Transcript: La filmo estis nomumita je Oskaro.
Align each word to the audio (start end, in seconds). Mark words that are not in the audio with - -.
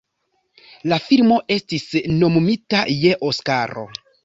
La 0.93 0.97
filmo 1.09 1.37
estis 1.57 1.85
nomumita 2.23 2.83
je 3.05 3.15
Oskaro. 3.31 3.89